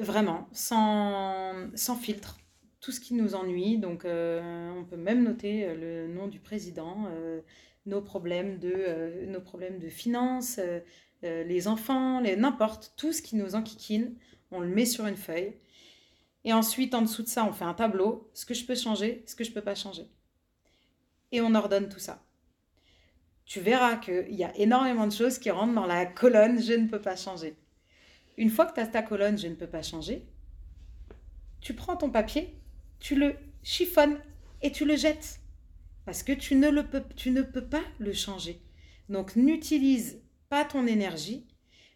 [0.00, 2.38] vraiment, sans, filtre
[2.80, 3.78] tout ce qui nous ennuie.
[3.78, 7.40] Donc, euh, on peut même noter euh, le nom du président, euh,
[7.86, 10.60] nos, problèmes de, nos problèmes de finances,
[11.22, 14.14] les enfants, n'importe, tout ce qui nous enquiquine,
[14.50, 15.54] on le met sur une feuille.
[16.44, 19.22] Et ensuite, en dessous de ça, on fait un tableau, ce que je peux changer,
[19.26, 20.06] ce que je ne peux pas changer.
[21.32, 22.24] Et on ordonne tout ça.
[23.44, 26.86] Tu verras qu'il y a énormément de choses qui rentrent dans la colonne je ne
[26.86, 27.56] peux pas changer.
[28.40, 30.26] Une fois que tu as ta colonne je ne peux pas changer,
[31.60, 32.60] tu prends ton papier
[33.00, 34.20] tu le chiffonnes
[34.62, 35.40] et tu le jettes.
[36.04, 38.60] Parce que tu ne, le peux, tu ne peux pas le changer.
[39.08, 41.46] Donc n'utilise pas ton énergie,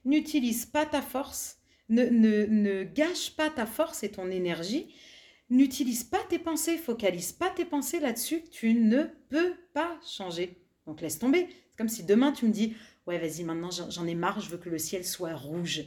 [0.04, 4.94] n'utilise pas ta force, ne, ne, ne, gâche pas ta force et ton énergie,
[5.50, 10.60] n'utilise pas tes pensées, focalise pas tes pensées là-dessus, tu ne peux pas changer.
[10.86, 11.48] Donc laisse tomber.
[11.70, 12.74] C'est comme si demain tu me dis,
[13.06, 15.84] ouais vas-y maintenant j'en ai marre, je veux que le ciel soit rouge.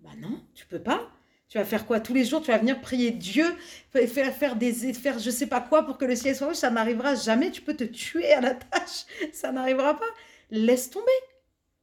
[0.00, 1.10] Bah non, tu peux pas.
[1.48, 1.98] Tu vas faire quoi?
[2.00, 3.44] Tous les jours Tu vas venir prier Dieu,
[3.92, 6.56] faire, faire des, faire je sais pas quoi pour que le ciel soit rouge.
[6.56, 7.50] Ça n'arrivera jamais.
[7.50, 9.04] Tu peux te tuer à la tâche.
[9.32, 10.06] Ça n'arrivera pas.
[10.50, 11.06] Laisse tomber.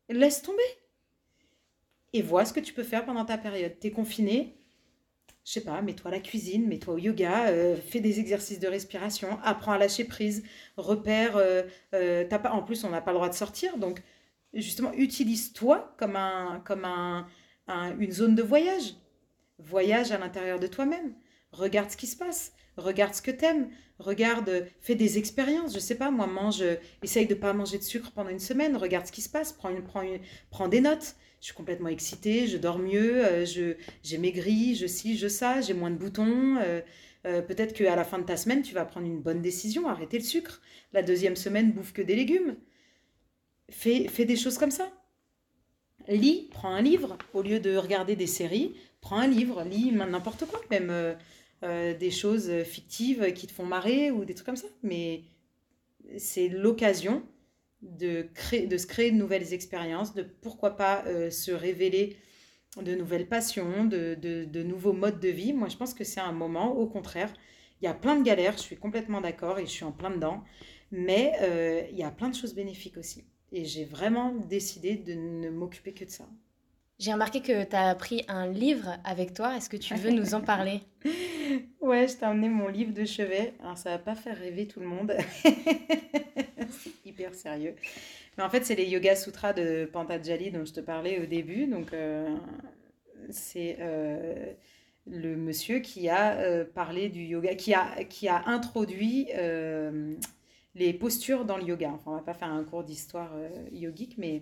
[0.09, 0.63] laisse tomber.
[2.13, 3.73] Et vois ce que tu peux faire pendant ta période.
[3.79, 4.57] Tu es confiné,
[5.45, 8.67] je sais pas, mets-toi à la cuisine, mets-toi au yoga, euh, fais des exercices de
[8.67, 10.43] respiration, apprends à lâcher prise,
[10.77, 11.37] repère.
[11.37, 14.01] euh, euh, pas, en plus, on n'a pas le droit de sortir, donc
[14.53, 17.27] justement, utilise-toi comme, un, comme un,
[17.67, 18.95] un- une zone de voyage.
[19.59, 21.13] Voyage à l'intérieur de toi-même.
[21.51, 22.53] Regarde ce qui se passe.
[22.77, 23.69] Regarde ce que t'aimes.
[23.99, 25.73] Regarde, fais des expériences.
[25.73, 26.63] Je sais pas, moi, mange,
[27.03, 28.75] essaye de pas manger de sucre pendant une semaine.
[28.77, 29.53] Regarde ce qui se passe.
[29.53, 31.15] Prends des notes.
[31.39, 35.61] Je suis complètement excitée, je dors mieux, euh, je, j'ai maigri, je ci, je ça,
[35.61, 36.57] j'ai moins de boutons.
[36.57, 36.81] euh,
[37.25, 40.17] euh, peut-être qu'à la fin de ta semaine, tu vas prendre une bonne décision, arrêter
[40.17, 40.61] le sucre.
[40.93, 42.55] La deuxième semaine, bouffe que des légumes.
[43.69, 44.91] Fais, fais des choses comme ça.
[46.07, 47.17] Lis, prends un livre.
[47.33, 51.13] Au lieu de regarder des séries, prends un livre, lis n'importe quoi, même euh,
[51.63, 54.67] euh, des choses fictives qui te font marrer ou des trucs comme ça.
[54.83, 55.23] Mais
[56.17, 57.23] c'est l'occasion
[57.81, 62.17] de, se créer de nouvelles expériences, de pourquoi pas euh, se révéler
[62.81, 65.51] de nouvelles passions, de, de, nouveaux modes de vie.
[65.51, 67.33] Moi, je pense que c'est un moment, au contraire,
[67.81, 70.11] il y a plein de galères, je suis complètement d'accord et je suis en plein
[70.11, 70.43] dedans,
[70.91, 71.33] mais
[71.91, 73.23] il y a plein de choses bénéfiques aussi.
[73.51, 76.25] Et j'ai vraiment décidé de ne m'occuper que de ça.
[76.99, 79.55] J'ai remarqué que tu as pris un livre avec toi.
[79.55, 80.81] Est-ce que tu veux nous en parler?
[81.79, 83.53] Ouais, je t'ai emmené mon livre de chevet.
[83.63, 85.13] Alors, ça va pas faire rêver tout le monde.
[85.45, 87.75] c'est hyper sérieux.
[88.37, 91.65] Mais en fait, c'est les Yoga Sutras de Pantajali dont je te parlais au début.
[91.67, 92.35] Donc, euh,
[93.29, 94.51] c'est euh,
[95.05, 99.29] le monsieur qui a euh, parlé du yoga, qui a, qui a introduit
[100.77, 101.91] les postures dans le yoga.
[101.93, 104.41] Enfin, on va pas faire un cours d'histoire euh, yogique, mais.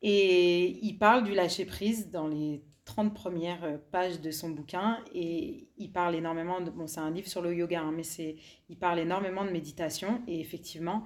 [0.00, 5.92] Et il parle du lâcher-prise dans les 30 premières pages de son bouquin et il
[5.92, 8.36] parle énormément de bon c'est un livre sur le yoga hein, mais c'est
[8.70, 11.04] il parle énormément de méditation et effectivement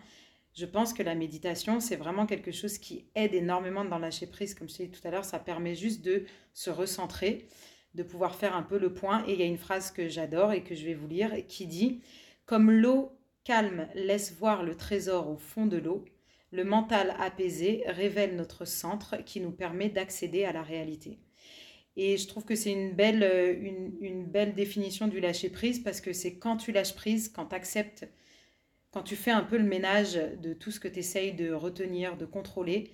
[0.54, 4.28] je pense que la méditation c'est vraiment quelque chose qui aide énormément dans le lâcher
[4.28, 7.48] prise comme je t'ai dit tout à l'heure ça permet juste de se recentrer
[7.94, 10.52] de pouvoir faire un peu le point et il y a une phrase que j'adore
[10.52, 12.00] et que je vais vous lire qui dit
[12.46, 16.04] comme l'eau calme laisse voir le trésor au fond de l'eau
[16.52, 21.18] le mental apaisé révèle notre centre qui nous permet d'accéder à la réalité.
[21.96, 23.54] Et je trouve que c'est une belle, euh,
[24.00, 27.54] une, belle définition du lâcher prise parce que c'est quand tu lâches prise, quand tu
[27.54, 28.08] acceptes,
[28.90, 32.16] quand tu fais un peu le ménage de tout ce que tu essayes de retenir,
[32.16, 32.90] de contrôler,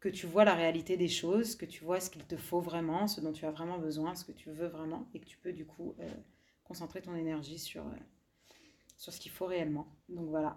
[0.00, 3.06] que tu vois la réalité des choses, que tu vois ce qu'il te faut vraiment,
[3.06, 5.52] ce dont tu as vraiment besoin, ce que tu veux vraiment, et que tu peux
[5.52, 6.08] du coup euh,
[6.64, 7.96] concentrer ton énergie sur, euh,
[8.96, 9.86] sur ce qu'il faut réellement.
[10.08, 10.56] Donc voilà.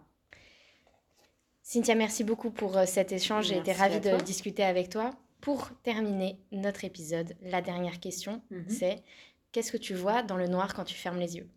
[1.61, 3.47] Cynthia, merci beaucoup pour euh, cet échange.
[3.47, 5.11] J'ai été ravie de discuter avec toi.
[5.41, 8.69] Pour terminer notre épisode, la dernière question, Mhm.
[8.69, 9.03] c'est
[9.51, 11.49] qu'est-ce que tu vois dans le noir quand tu fermes les yeux?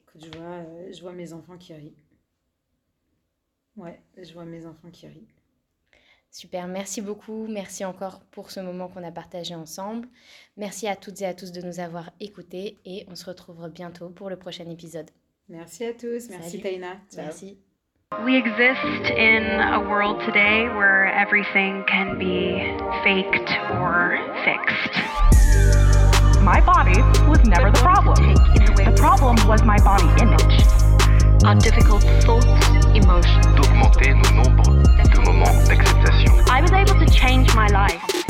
[0.00, 1.94] Écoute, je vois, euh, je vois mes enfants qui rient.
[3.76, 5.28] Ouais, je vois mes enfants qui rient.
[6.30, 7.46] Super, merci beaucoup.
[7.48, 10.08] Merci encore pour ce moment qu'on a partagé ensemble.
[10.56, 14.10] Merci à toutes et à tous de nous avoir écoutés et on se retrouve bientôt
[14.10, 15.10] pour le prochain épisode.
[15.48, 16.28] Merci à tous.
[16.28, 16.60] Merci.
[16.60, 17.24] Ciao.
[17.24, 17.58] Merci.
[18.24, 22.56] We exist in a world today where everything can be
[23.04, 24.96] faked or fixed.
[26.42, 28.34] My body was never the problem.
[28.76, 30.64] The problem was my body image.
[31.44, 32.77] Our difficult thoughts.
[33.00, 36.32] D'augmenter nos nombres de moments d'acceptation.
[36.50, 38.27] I was able to change my life.